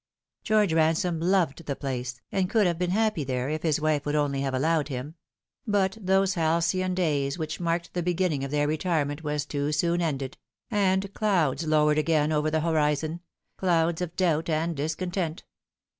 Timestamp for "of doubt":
14.01-14.49